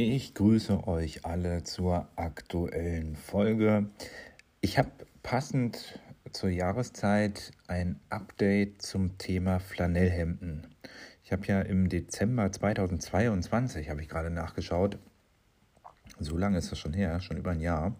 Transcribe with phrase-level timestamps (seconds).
[0.00, 3.90] Ich grüße euch alle zur aktuellen Folge.
[4.60, 4.92] Ich habe
[5.24, 5.98] passend
[6.30, 10.68] zur Jahreszeit ein Update zum Thema Flanellhemden.
[11.24, 14.98] Ich habe ja im Dezember 2022, habe ich gerade nachgeschaut,
[16.20, 17.96] so lange ist das schon her, schon über ein Jahr,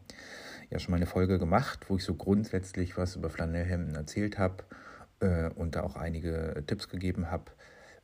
[0.71, 4.63] ja schon mal eine Folge gemacht, wo ich so grundsätzlich was über Flanellhemden erzählt habe
[5.19, 7.51] äh, und da auch einige Tipps gegeben habe,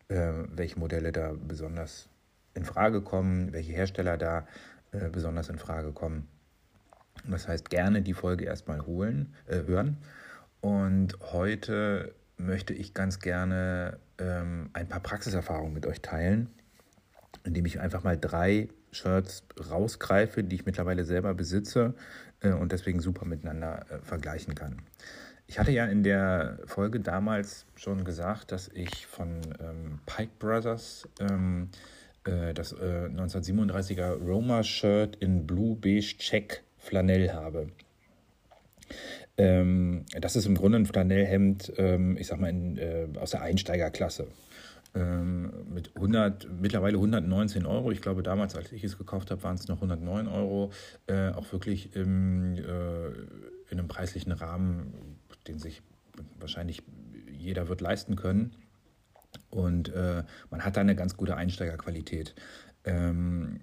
[0.08, 2.08] äh, welche Modelle da besonders
[2.54, 4.46] in Frage kommen, welche Hersteller da
[4.92, 6.28] äh, besonders in Frage kommen.
[7.28, 9.98] Das heißt, gerne die Folge erstmal holen, äh, hören.
[10.60, 16.48] Und heute möchte ich ganz gerne ähm, ein paar Praxiserfahrungen mit euch teilen,
[17.44, 21.94] indem ich einfach mal drei Shirts rausgreife, die ich mittlerweile selber besitze
[22.40, 24.82] äh, und deswegen super miteinander äh, vergleichen kann.
[25.46, 31.06] Ich hatte ja in der Folge damals schon gesagt, dass ich von ähm, Pike Brothers
[31.20, 31.68] ähm,
[32.24, 37.68] äh, das äh, 1937er Roma-Shirt in Blue Beige Check Flanell habe.
[39.36, 43.42] Ähm, das ist im Grunde ein Flanellhemd, ähm, ich sag mal, in, äh, aus der
[43.42, 44.28] Einsteigerklasse.
[44.94, 47.90] Ähm, mit 100, mittlerweile 119 Euro.
[47.90, 50.70] Ich glaube, damals, als ich es gekauft habe, waren es noch 109 Euro.
[51.08, 53.08] Äh, auch wirklich im, äh,
[53.70, 55.82] in einem preislichen Rahmen, den sich
[56.38, 56.82] wahrscheinlich
[57.28, 58.54] jeder wird leisten können.
[59.50, 62.34] Und äh, man hat da eine ganz gute Einsteigerqualität.
[62.84, 63.60] Ähm,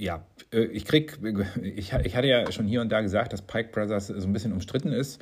[0.00, 1.18] ja, äh, ich krieg,
[1.62, 4.52] ich, ich hatte ja schon hier und da gesagt, dass Pike Brothers so ein bisschen
[4.52, 5.20] umstritten ist.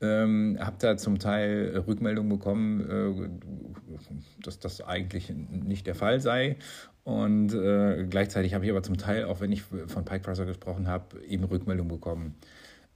[0.00, 6.56] Ähm, habe da zum Teil Rückmeldungen bekommen, äh, dass das eigentlich nicht der Fall sei.
[7.04, 10.88] Und äh, gleichzeitig habe ich aber zum Teil, auch wenn ich von Pike Brothers gesprochen
[10.88, 12.34] habe, eben Rückmeldungen bekommen,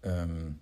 [0.03, 0.59] ähm,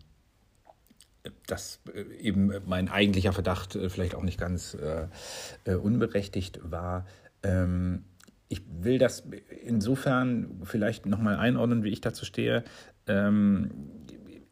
[1.46, 7.06] dass äh, eben mein eigentlicher Verdacht äh, vielleicht auch nicht ganz äh, unberechtigt war.
[7.42, 8.05] Ähm,
[8.48, 9.24] ich will das
[9.64, 12.64] insofern vielleicht nochmal einordnen, wie ich dazu stehe.
[13.06, 13.70] Ähm,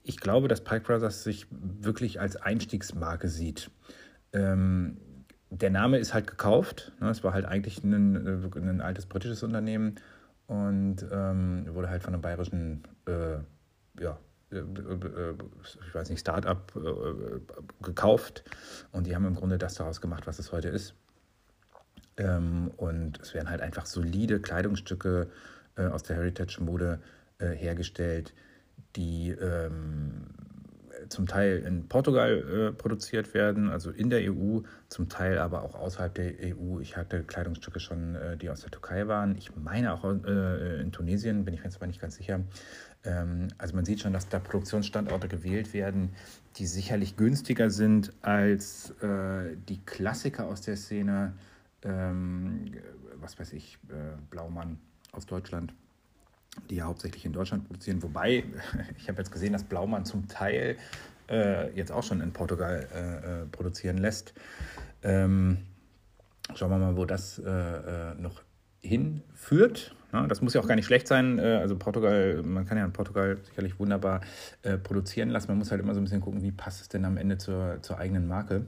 [0.02, 3.70] ich glaube, dass Pike Brothers sich wirklich als Einstiegsmarke sieht.
[4.32, 4.98] Ähm,
[5.50, 6.92] der Name ist halt gekauft.
[7.00, 7.08] Ne?
[7.08, 9.94] Es war halt eigentlich ein, ein altes britisches Unternehmen
[10.46, 13.38] und ähm, wurde halt von einem bayerischen äh,
[14.00, 14.18] ja, äh, äh,
[14.54, 18.44] ich weiß nicht, Start-up äh, gekauft
[18.92, 20.94] und die haben im Grunde das daraus gemacht, was es heute ist.
[22.16, 25.28] Ähm, und es werden halt einfach solide Kleidungsstücke
[25.76, 27.00] aus der Heritage-Mode
[27.40, 28.32] hergestellt,
[28.94, 30.26] die ähm,
[31.08, 36.14] zum Teil in Portugal produziert werden, also in der EU, zum Teil aber auch außerhalb
[36.14, 36.78] der EU.
[36.78, 39.36] Ich hatte Kleidungsstücke schon, die aus der Türkei waren.
[39.36, 42.40] Ich meine auch in Tunesien, bin ich mir jetzt aber nicht ganz sicher.
[43.04, 46.10] Ähm, also man sieht schon, dass da Produktionsstandorte gewählt werden,
[46.56, 51.34] die sicherlich günstiger sind als äh, die Klassiker aus der Szene,
[51.82, 52.72] ähm,
[53.16, 54.78] was weiß ich, äh, Blaumann
[55.12, 55.74] aus Deutschland,
[56.70, 58.02] die ja hauptsächlich in Deutschland produzieren.
[58.02, 58.44] Wobei,
[58.98, 60.76] ich habe jetzt gesehen, dass Blaumann zum Teil
[61.28, 64.34] äh, jetzt auch schon in Portugal äh, äh, produzieren lässt.
[65.02, 65.58] Ähm,
[66.54, 68.42] schauen wir mal, wo das äh, noch
[68.80, 69.94] hinführt.
[70.28, 71.38] Das muss ja auch gar nicht schlecht sein.
[71.38, 74.20] Äh, also Portugal, man kann ja in Portugal sicherlich wunderbar
[74.62, 75.48] äh, produzieren lassen.
[75.48, 77.78] Man muss halt immer so ein bisschen gucken, wie passt es denn am Ende zur,
[77.82, 78.66] zur eigenen Marke.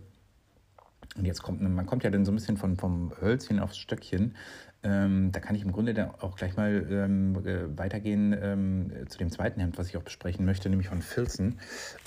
[1.16, 4.34] Und jetzt kommt, man kommt ja dann so ein bisschen von, vom Hölzchen aufs Stöckchen.
[4.82, 9.18] Ähm, da kann ich im Grunde dann auch gleich mal ähm, äh, weitergehen ähm, zu
[9.18, 11.58] dem zweiten Hemd, was ich auch besprechen möchte, nämlich von Filzen.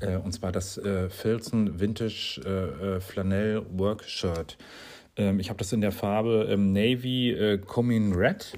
[0.02, 4.58] Äh, und zwar das äh, Filzen Vintage äh, äh, Flanell Work Shirt.
[5.18, 8.54] Ähm, ich habe das in der Farbe ähm, Navy Coming Red.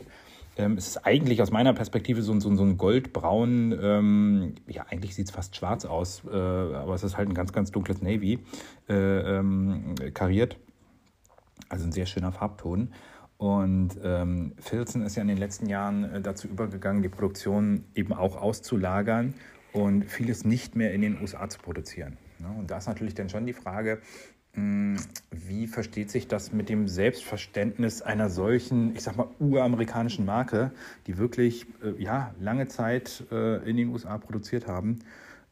[0.57, 5.15] Ähm, es ist eigentlich aus meiner Perspektive so, so, so ein goldbraun, ähm, ja, eigentlich
[5.15, 8.39] sieht es fast schwarz aus, äh, aber es ist halt ein ganz, ganz dunkles Navy
[8.89, 10.57] äh, ähm, kariert.
[11.69, 12.93] Also ein sehr schöner Farbton.
[13.37, 18.13] Und ähm, Filzen ist ja in den letzten Jahren äh, dazu übergegangen, die Produktion eben
[18.13, 19.33] auch auszulagern
[19.73, 22.17] und vieles nicht mehr in den USA zu produzieren.
[22.39, 23.99] Ja, und da ist natürlich dann schon die Frage,
[24.53, 30.71] wie versteht sich das mit dem Selbstverständnis einer solchen, ich sag mal, uramerikanischen Marke,
[31.07, 34.99] die wirklich äh, ja, lange Zeit äh, in den USA produziert haben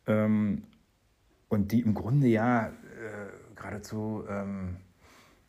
[0.06, 0.64] ähm,
[1.48, 2.72] und die im Grunde ja äh,
[3.56, 4.78] geradezu ähm,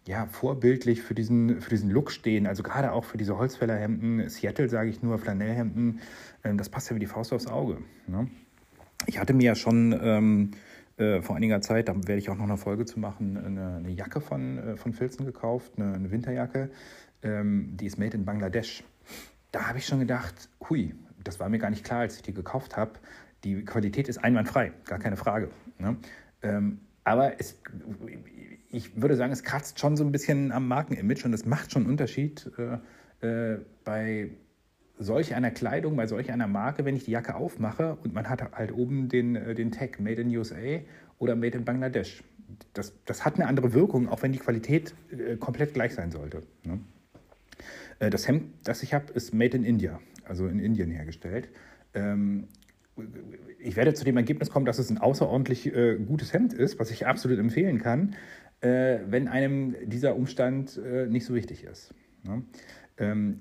[0.06, 4.68] ja, vorbildlich für diesen, für diesen Look stehen, also gerade auch für diese Holzfällerhemden, Seattle
[4.68, 6.00] sage ich nur, Flanellhemden,
[6.44, 7.78] ähm, das passt ja wie die Faust aufs Auge.
[8.06, 8.28] Ne?
[9.06, 10.50] Ich hatte mir ja schon ähm,
[11.00, 13.90] äh, vor einiger Zeit, da werde ich auch noch eine Folge zu machen, eine, eine
[13.90, 16.70] Jacke von, äh, von Filzen gekauft, eine, eine Winterjacke.
[17.22, 18.84] Ähm, die ist made in Bangladesch.
[19.52, 22.32] Da habe ich schon gedacht, hui, das war mir gar nicht klar, als ich die
[22.32, 22.92] gekauft habe.
[23.44, 25.50] Die Qualität ist einwandfrei, gar keine Frage.
[25.78, 25.96] Ne?
[26.42, 27.58] Ähm, aber es,
[28.70, 31.82] ich würde sagen, es kratzt schon so ein bisschen am Markenimage und es macht schon
[31.82, 32.50] einen Unterschied
[33.22, 34.30] äh, äh, bei
[35.00, 38.52] solch einer Kleidung, bei solch einer Marke, wenn ich die Jacke aufmache und man hat
[38.52, 40.80] halt oben den, äh, den Tag Made in USA
[41.18, 42.22] oder Made in Bangladesch.
[42.74, 46.42] Das, das hat eine andere Wirkung, auch wenn die Qualität äh, komplett gleich sein sollte.
[46.64, 46.80] Ne?
[47.98, 51.48] Äh, das Hemd, das ich habe, ist Made in India, also in Indien hergestellt.
[51.94, 52.48] Ähm,
[53.58, 56.90] ich werde zu dem Ergebnis kommen, dass es ein außerordentlich äh, gutes Hemd ist, was
[56.90, 58.14] ich absolut empfehlen kann,
[58.60, 61.94] äh, wenn einem dieser Umstand äh, nicht so wichtig ist.
[62.24, 62.42] Ne?
[62.98, 63.40] Ähm,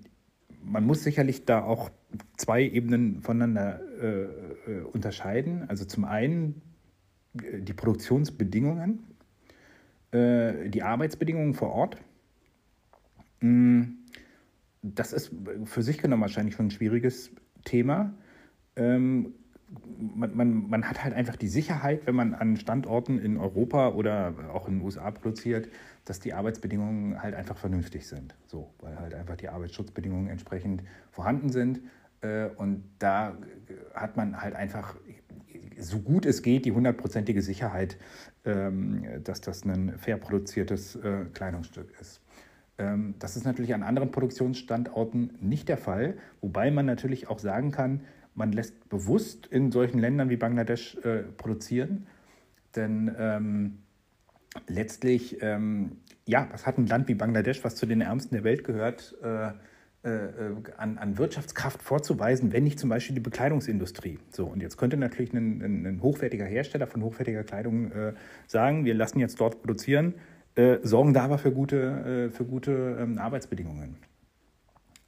[0.64, 1.90] man muss sicherlich da auch
[2.38, 5.70] zwei Ebenen voneinander äh, äh, unterscheiden.
[5.70, 6.62] Also zum einen
[7.42, 9.04] äh, die Produktionsbedingungen,
[10.12, 11.98] äh, die Arbeitsbedingungen vor Ort.
[13.42, 13.84] Mm,
[14.82, 15.32] das ist
[15.66, 17.32] für sich genommen wahrscheinlich schon ein schwieriges
[17.66, 18.14] Thema.
[18.76, 19.34] Ähm,
[20.16, 24.34] man, man, man hat halt einfach die Sicherheit, wenn man an Standorten in Europa oder
[24.54, 25.70] auch in den USA produziert,
[26.06, 28.36] dass die Arbeitsbedingungen halt einfach vernünftig sind.
[28.48, 31.82] So, weil halt einfach die Arbeitsschutzbedingungen entsprechend vorhanden sind.
[32.22, 33.38] Äh, und da
[33.94, 34.96] hat man halt einfach,
[35.78, 37.98] so gut es geht, die hundertprozentige Sicherheit,
[38.46, 42.22] ähm, dass das ein fair produziertes äh, Kleidungsstück ist.
[42.78, 47.72] Ähm, das ist natürlich an anderen Produktionsstandorten nicht der Fall, wobei man natürlich auch sagen
[47.72, 48.02] kann,
[48.40, 52.08] man lässt bewusst in solchen Ländern wie Bangladesch äh, produzieren,
[52.76, 53.80] denn ähm,
[54.68, 58.64] letztlich, ähm, ja, was hat ein Land wie Bangladesch, was zu den ärmsten der Welt
[58.64, 59.50] gehört, äh,
[60.02, 64.18] äh, an, an, Wirtschaftskraft vorzuweisen, wenn nicht zum Beispiel die Bekleidungsindustrie.
[64.30, 68.14] So, und jetzt könnte natürlich ein, ein, ein hochwertiger Hersteller von hochwertiger Kleidung äh,
[68.48, 70.14] sagen, wir lassen jetzt dort produzieren,
[70.56, 73.98] äh, sorgen da aber für gute, äh, für gute ähm, Arbeitsbedingungen.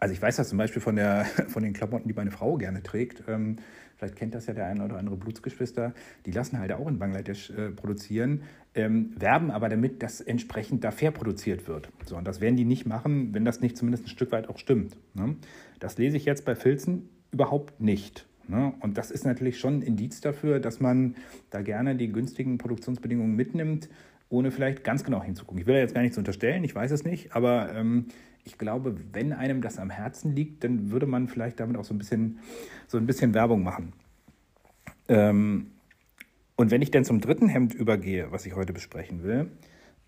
[0.02, 2.82] Also ich weiß das zum Beispiel von, der, von den Klamotten, die meine Frau gerne
[2.82, 3.24] trägt.
[3.28, 3.58] Ähm,
[3.96, 5.94] vielleicht kennt das ja der eine oder andere Blutsgeschwister.
[6.26, 8.42] Die lassen halt auch in Bangladesch äh, produzieren,
[8.74, 11.90] ähm, werben aber damit, dass entsprechend da fair produziert wird.
[12.06, 14.58] So, und das werden die nicht machen, wenn das nicht zumindest ein Stück weit auch
[14.58, 14.98] stimmt.
[15.14, 15.36] Ne?
[15.80, 18.26] Das lese ich jetzt bei Filzen überhaupt nicht.
[18.48, 18.74] Ne?
[18.80, 21.16] Und das ist natürlich schon ein Indiz dafür, dass man
[21.52, 23.88] da gerne die günstigen Produktionsbedingungen mitnimmt,
[24.30, 25.62] ohne vielleicht ganz genau hinzugucken.
[25.62, 28.08] Ich will da jetzt gar nichts unterstellen, ich weiß es nicht, aber ähm,
[28.44, 31.94] ich glaube, wenn einem das am Herzen liegt, dann würde man vielleicht damit auch so
[31.94, 32.40] ein bisschen,
[32.88, 33.94] so ein bisschen Werbung machen.
[35.08, 35.72] Ähm,
[36.56, 39.52] und wenn ich dann zum dritten Hemd übergehe, was ich heute besprechen will,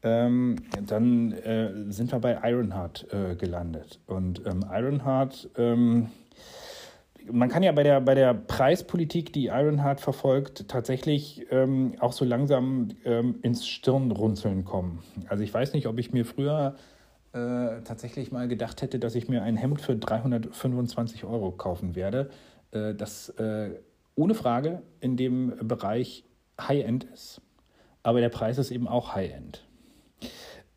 [0.03, 3.99] ähm, dann äh, sind wir bei Ironheart äh, gelandet.
[4.05, 6.09] Und ähm, Ironheart, ähm,
[7.31, 12.25] man kann ja bei der, bei der Preispolitik, die Ironheart verfolgt, tatsächlich ähm, auch so
[12.25, 14.99] langsam ähm, ins Stirnrunzeln kommen.
[15.29, 16.75] Also ich weiß nicht, ob ich mir früher
[17.33, 22.29] äh, tatsächlich mal gedacht hätte, dass ich mir ein Hemd für 325 Euro kaufen werde,
[22.71, 23.71] äh, das äh,
[24.15, 26.25] ohne Frage in dem Bereich
[26.61, 27.41] High-End ist.
[28.03, 29.65] Aber der Preis ist eben auch High-End.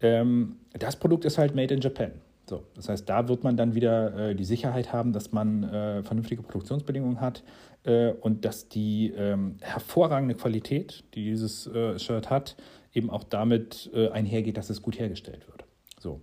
[0.01, 2.13] Ähm, das Produkt ist halt made in Japan.
[2.49, 6.03] So, das heißt, da wird man dann wieder äh, die Sicherheit haben, dass man äh,
[6.05, 7.43] vernünftige Produktionsbedingungen hat
[7.83, 12.57] äh, und dass die ähm, hervorragende Qualität, die dieses äh, Shirt hat,
[12.95, 15.65] eben auch damit äh, einhergeht, dass es gut hergestellt wird.
[15.99, 16.21] So,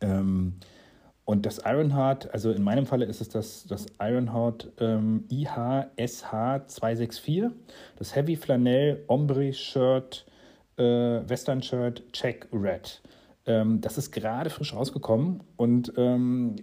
[0.00, 0.54] ähm,
[1.24, 7.44] und das Ironheart, also in meinem Falle ist es das, das Ironheart ähm, IHSH 264,
[7.96, 10.26] das Heavy Flanell Ombre Shirt,
[10.76, 13.00] äh, Western Shirt Check Red.
[13.44, 16.56] Ähm, das ist gerade frisch rausgekommen und ähm,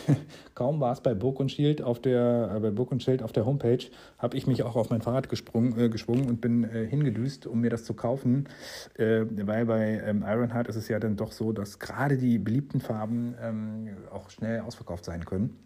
[0.54, 3.32] kaum war es bei Burg und Schild auf der äh, bei Burg und Schild auf
[3.32, 3.84] der Homepage,
[4.18, 7.60] habe ich mich auch auf mein Fahrrad gesprungen, äh, geschwungen und bin äh, hingedüst, um
[7.60, 8.48] mir das zu kaufen,
[8.94, 12.80] äh, weil bei ähm, Ironheart ist es ja dann doch so, dass gerade die beliebten
[12.80, 15.63] Farben ähm, auch schnell ausverkauft sein können.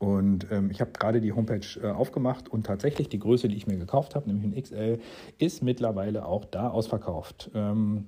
[0.00, 3.66] Und ähm, ich habe gerade die Homepage äh, aufgemacht und tatsächlich die Größe, die ich
[3.66, 4.98] mir gekauft habe, nämlich ein XL,
[5.36, 7.50] ist mittlerweile auch da ausverkauft.
[7.54, 8.06] Ähm,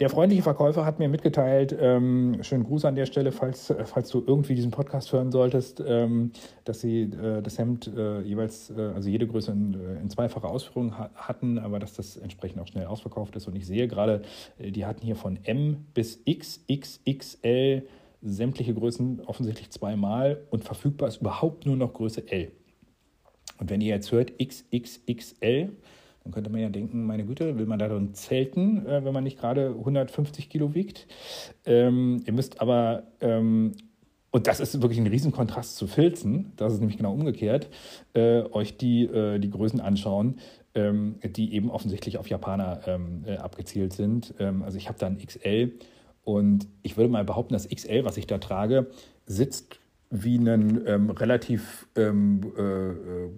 [0.00, 4.08] der freundliche Verkäufer hat mir mitgeteilt, ähm, schönen Gruß an der Stelle, falls, äh, falls
[4.08, 6.32] du irgendwie diesen Podcast hören solltest, ähm,
[6.64, 10.48] dass sie äh, das Hemd äh, jeweils, äh, also jede Größe in, äh, in zweifacher
[10.48, 13.46] Ausführung ha hatten, aber dass das entsprechend auch schnell ausverkauft ist.
[13.46, 14.22] Und ich sehe gerade,
[14.58, 17.84] die hatten hier von M bis XXXL
[18.22, 22.52] sämtliche Größen offensichtlich zweimal und verfügbar ist überhaupt nur noch Größe L.
[23.58, 25.70] Und wenn ihr jetzt hört XXXL,
[26.24, 29.24] dann könnte man ja denken, meine Güte, will man da dann zelten, äh, wenn man
[29.24, 31.06] nicht gerade 150 Kilo wiegt.
[31.66, 33.72] Ähm, ihr müsst aber, ähm,
[34.30, 37.68] und das ist wirklich ein Riesenkontrast zu Filzen, das ist nämlich genau umgekehrt,
[38.14, 40.38] äh, euch die, äh, die Größen anschauen,
[40.74, 44.34] ähm, die eben offensichtlich auf Japaner ähm, äh, abgezielt sind.
[44.38, 45.72] Ähm, also ich habe da ein XL
[46.24, 48.86] und ich würde mal behaupten, das XL, was ich da trage,
[49.26, 53.30] sitzt wie ein ähm, relativ ähm, äh, äh,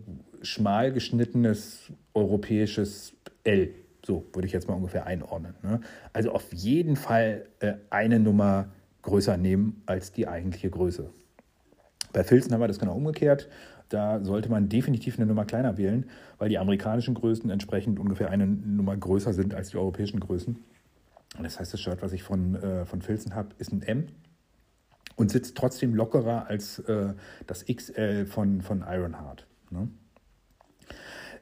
[0.42, 3.14] schmal geschnittenes europäisches
[3.44, 3.70] L.
[4.04, 5.54] So würde ich jetzt mal ungefähr einordnen.
[5.62, 5.80] Ne?
[6.12, 8.66] Also auf jeden Fall äh, eine Nummer
[9.02, 11.10] größer nehmen als die eigentliche Größe.
[12.12, 13.48] Bei Filzen haben wir das genau umgekehrt.
[13.88, 16.06] Da sollte man definitiv eine Nummer kleiner wählen,
[16.38, 20.56] weil die amerikanischen Größen entsprechend ungefähr eine Nummer größer sind als die europäischen Größen.
[21.42, 24.06] Das heißt, das Shirt, was ich von, äh, von Filzen habe, ist ein M
[25.16, 27.14] und sitzt trotzdem lockerer als äh,
[27.46, 29.46] das XL von, von Ironheart.
[29.70, 29.88] Ne?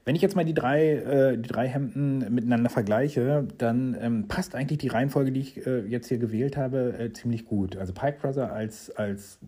[0.05, 4.55] Wenn ich jetzt mal die drei, äh, die drei Hemden miteinander vergleiche, dann ähm, passt
[4.55, 7.77] eigentlich die Reihenfolge, die ich äh, jetzt hier gewählt habe, äh, ziemlich gut.
[7.77, 9.39] Also Pike Brother als, als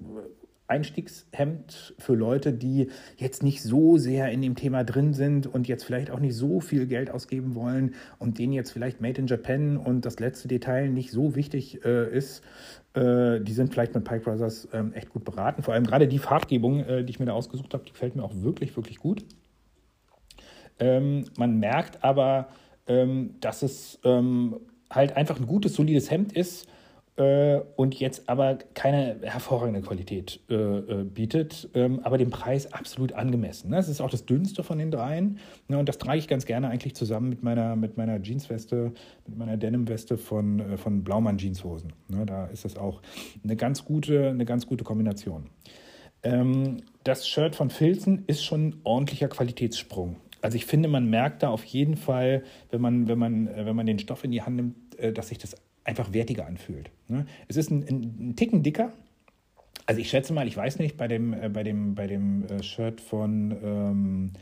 [0.67, 5.85] Einstiegshemd für Leute, die jetzt nicht so sehr in dem Thema drin sind und jetzt
[5.85, 9.77] vielleicht auch nicht so viel Geld ausgeben wollen und denen jetzt vielleicht Made in Japan
[9.77, 12.43] und das letzte Detail nicht so wichtig äh, ist,
[12.95, 15.63] äh, die sind vielleicht mit Pike Brothers ähm, echt gut beraten.
[15.63, 18.23] Vor allem gerade die Farbgebung, äh, die ich mir da ausgesucht habe, die gefällt mir
[18.23, 19.25] auch wirklich, wirklich gut.
[20.79, 22.49] Ähm, man merkt aber,
[22.87, 24.57] ähm, dass es ähm,
[24.91, 26.69] halt einfach ein gutes, solides Hemd ist
[27.17, 33.13] äh, und jetzt aber keine hervorragende Qualität äh, äh, bietet, ähm, aber den Preis absolut
[33.13, 33.71] angemessen.
[33.71, 33.77] Ne?
[33.77, 35.79] Das ist auch das dünnste von den dreien ne?
[35.79, 38.93] und das trage ich ganz gerne eigentlich zusammen mit meiner, mit meiner Jeansweste,
[39.27, 41.93] mit meiner Denimweste von, äh, von Blaumann Jeanshosen.
[42.09, 42.27] Ne?
[42.27, 43.01] Da ist das auch
[43.45, 45.51] eine ganz gute, eine ganz gute Kombination.
[46.25, 50.17] Ähm, das Shirt von Filzen ist schon ein ordentlicher Qualitätssprung.
[50.41, 53.77] Also ich finde, man merkt da auf jeden Fall, wenn man, wenn man, äh, wenn
[53.77, 56.91] man den Stoff in die Hand nimmt, äh, dass sich das einfach wertiger anfühlt.
[57.09, 57.27] Ne?
[57.49, 58.93] Es ist ein, ein, Ticken dicker.
[59.87, 63.01] Also ich schätze mal, ich weiß nicht, bei dem, äh, bei dem, bei dem Shirt
[63.01, 64.33] von ähm,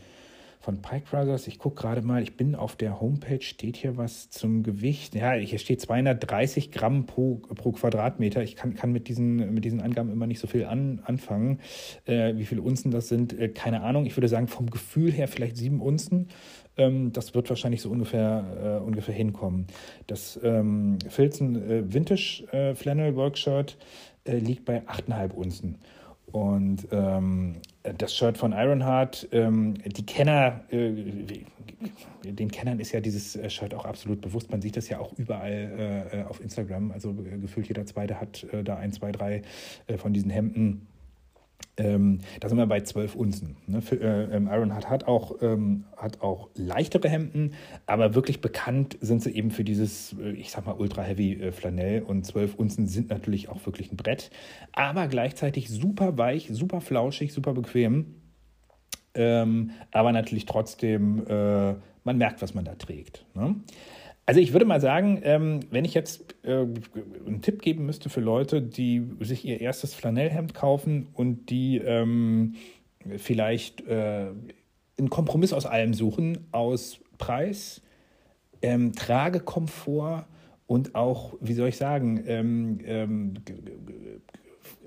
[0.62, 1.49] von Pike Brothers.
[1.49, 5.14] Ich gucke gerade mal, ich bin auf der Homepage, steht hier was zum Gewicht.
[5.16, 8.44] Ja, hier steht 230 Gramm pro, pro Quadratmeter.
[8.44, 11.58] Ich kann, kann mit, diesen, mit diesen Angaben immer nicht so viel an, anfangen.
[12.06, 14.06] Äh, wie viele Unzen das sind, äh, keine Ahnung.
[14.06, 16.28] Ich würde sagen, vom Gefühl her vielleicht sieben Unzen.
[16.76, 19.67] Ähm, das wird wahrscheinlich so ungefähr, äh, ungefähr hinkommen.
[20.07, 23.76] Das ähm, Filzen äh, Vintage äh, Flannel Workshirt
[24.25, 25.79] äh, liegt bei 8,5 Unzen.
[26.31, 27.57] Und ähm,
[27.99, 31.45] das Shirt von Ironheart, ähm, die Kenner, äh,
[32.25, 34.50] den Kennern ist ja dieses äh, Shirt auch absolut bewusst.
[34.50, 36.91] Man sieht das ja auch überall äh, äh auf Instagram.
[36.93, 39.43] Also äh, gefühlt jeder Zweite hat da ein, zwei, drei
[39.99, 40.87] von diesen Hemden
[41.76, 43.57] ähm, da sind wir bei 12 Unzen.
[43.66, 43.81] Ne?
[43.81, 47.54] Für, äh, ähm, Ironheart hat auch, ähm, hat auch leichtere Hemden,
[47.87, 52.02] aber wirklich bekannt sind sie eben für dieses, äh, ich sag mal, ultra-heavy äh, Flanell
[52.02, 54.31] und 12 Unzen sind natürlich auch wirklich ein Brett,
[54.73, 58.16] aber gleichzeitig super weich, super flauschig, super bequem,
[59.14, 63.25] ähm, aber natürlich trotzdem, äh, man merkt, was man da trägt.
[63.35, 63.57] Ne?
[64.25, 68.21] Also ich würde mal sagen, ähm, wenn ich jetzt äh, einen Tipp geben müsste für
[68.21, 72.55] Leute, die sich ihr erstes Flanellhemd kaufen und die ähm,
[73.17, 74.29] vielleicht äh,
[74.99, 77.83] einen Kompromiss aus allem suchen, aus Preis,
[78.62, 80.26] ähm, Tragekomfort
[80.67, 82.23] und auch, wie soll ich sagen,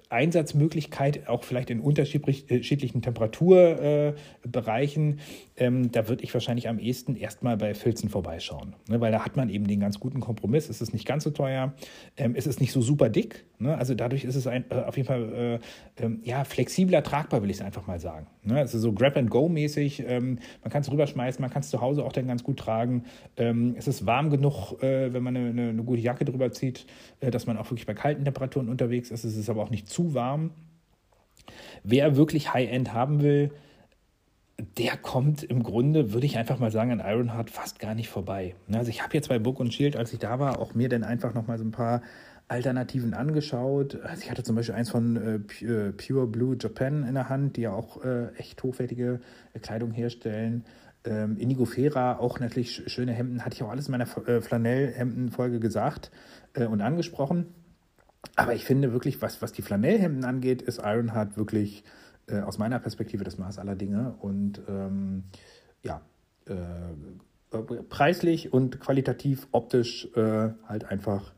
[0.10, 5.20] Einsatzmöglichkeit, auch vielleicht in unterschiedlichen Temperaturbereichen,
[5.58, 8.76] ähm, da würde ich wahrscheinlich am ehesten erstmal bei Filzen vorbeischauen.
[8.90, 9.02] Ne?
[9.02, 10.70] Weil da hat man eben den ganz guten Kompromiss.
[10.70, 11.74] Es ist nicht ganz so teuer,
[12.18, 13.46] ähm, es ist nicht so super dick.
[13.58, 13.78] Ne?
[13.78, 15.60] Also dadurch ist es ein, äh, auf jeden Fall
[15.98, 18.28] äh, äh, ja, flexibler tragbar, will ich es einfach mal sagen.
[18.44, 18.62] Ne?
[18.62, 20.04] Es ist so Grab-and-Go-mäßig.
[20.08, 23.06] Ähm, man kann es rüberschmeißen, man kann es zu Hause auch dann ganz gut tragen.
[23.38, 26.86] Ähm, es ist warm genug, äh, wenn man eine, eine, gute Jacke drüber zieht,
[27.20, 29.24] dass man auch wirklich bei kalten Temperaturen unterwegs ist.
[29.24, 30.52] Es ist aber auch nicht zu warm.
[31.84, 33.52] Wer wirklich High-End haben will,
[34.78, 38.56] der kommt im Grunde, würde ich einfach mal sagen, an Ironheart fast gar nicht vorbei.
[38.72, 41.04] Also ich habe jetzt bei Book und Shield, als ich da war, auch mir dann
[41.04, 42.02] einfach nochmal so ein paar
[42.48, 44.00] Alternativen angeschaut.
[44.04, 47.58] Also ich hatte zum Beispiel eins von äh, äh, Pure Blue Japan in der Hand,
[47.58, 49.20] die ja auch äh, echt hochwertige
[49.54, 50.66] äh, Kleidung herstellen.
[51.06, 55.60] Ähm, Indigo Fera, auch natürlich schöne Hemden, hatte ich auch alles in meiner äh, Flanellhemden-Folge
[55.60, 56.12] gesagt
[56.54, 57.48] äh, und angesprochen.
[58.36, 61.84] Aber ich finde wirklich, was, was die Flanellhemden angeht, ist Ironheart wirklich
[62.28, 64.16] äh, aus meiner Perspektive das Maß aller Dinge.
[64.20, 65.24] Und ähm,
[65.84, 66.02] ja,
[66.48, 66.54] äh,
[67.90, 71.34] preislich und qualitativ, optisch äh, halt einfach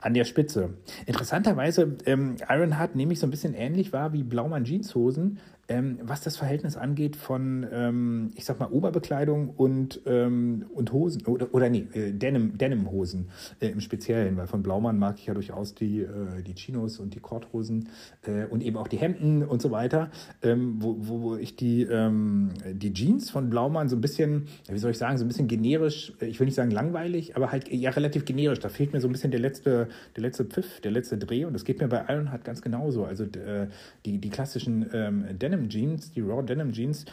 [0.00, 0.74] an der Spitze.
[1.06, 6.20] Interessanterweise, ähm, Ironheart nehme ich so ein bisschen ähnlich wahr wie Blaumann Jeanshosen, ähm, was
[6.20, 11.70] das Verhältnis angeht von, ähm, ich sag mal, Oberbekleidung und, ähm, und Hosen, oder, oder
[11.70, 13.28] nee, äh, Denim, Denim-Hosen
[13.60, 17.14] äh, im Speziellen, weil von Blaumann mag ich ja durchaus die, äh, die Chinos und
[17.14, 17.88] die Korthosen
[18.26, 20.10] äh, und eben auch die Hemden und so weiter,
[20.42, 24.90] ähm, wo, wo ich die, ähm, die Jeans von Blaumann so ein bisschen, wie soll
[24.90, 27.90] ich sagen, so ein bisschen generisch, äh, ich will nicht sagen langweilig, aber halt ja
[27.90, 28.60] relativ generisch.
[28.60, 31.54] Da fehlt mir so ein bisschen der letzte, der letzte Pfiff, der letzte Dreh und
[31.54, 33.04] das geht mir bei Ironheart ganz genauso.
[33.04, 33.68] Also äh,
[34.04, 37.04] die, die klassischen ähm, Denim Denim Jeans, die Raw Denim Jeans,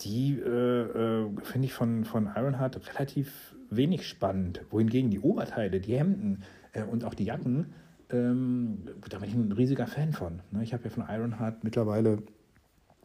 [0.00, 4.60] die äh, äh, finde ich von, von Ironheart relativ wenig spannend.
[4.70, 7.72] Wohingegen die Oberteile, die Hemden äh, und auch die Jacken,
[8.10, 10.42] ähm, da bin ich ein riesiger Fan von.
[10.50, 10.62] Ne?
[10.62, 12.18] Ich habe ja von Ironheart mittlerweile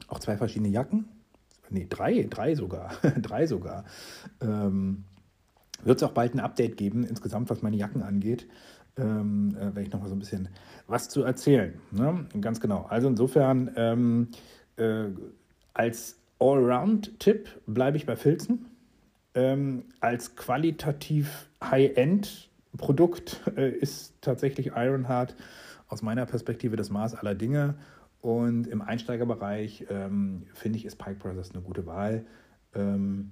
[0.08, 1.06] auch zwei verschiedene Jacken.
[1.70, 2.92] Nee, drei, drei sogar.
[3.22, 3.86] drei sogar.
[4.42, 5.06] Ähm,
[5.84, 8.48] Wird es auch bald ein Update geben, insgesamt, was meine Jacken angeht.
[8.98, 10.50] Ähm, äh, werde ich nochmal so ein bisschen
[10.86, 11.80] was zu erzählen.
[11.92, 12.26] Ne?
[12.42, 12.86] Ganz genau.
[12.90, 14.28] Also insofern, ähm,
[14.78, 15.06] äh,
[15.74, 18.66] als Allround-Tipp bleibe ich bei Filzen.
[19.34, 25.36] Ähm, als qualitativ High-End-Produkt äh, ist tatsächlich Ironheart
[25.88, 27.76] aus meiner Perspektive das Maß aller Dinge.
[28.22, 32.26] Und im Einsteigerbereich ähm, finde ich, ist Pike Brothers eine gute Wahl.
[32.76, 33.32] Ähm,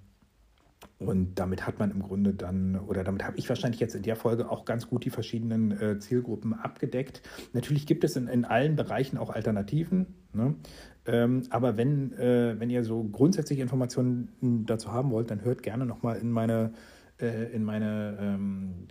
[1.00, 4.18] und damit hat man im Grunde dann, oder damit habe ich wahrscheinlich jetzt in der
[4.18, 7.22] Folge auch ganz gut die verschiedenen äh, Zielgruppen abgedeckt.
[7.54, 10.08] Natürlich gibt es in, in allen Bereichen auch Alternativen.
[10.34, 10.56] Ne?
[11.06, 14.28] Ähm, aber wenn, äh, wenn ihr so grundsätzliche Informationen
[14.66, 16.74] dazu haben wollt, dann hört gerne nochmal in meine,
[17.22, 18.88] äh, in meine ähm,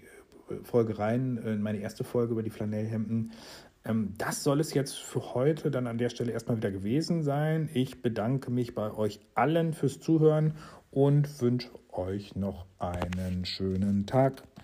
[0.62, 3.33] Folge rein, in meine erste Folge über die Flanellhemden.
[3.85, 7.69] Ähm, das soll es jetzt für heute dann an der Stelle erstmal wieder gewesen sein.
[7.75, 10.55] Ich bedanke mich bei euch allen fürs Zuhören
[10.91, 14.49] und wünsche euch noch einen schönen Tag.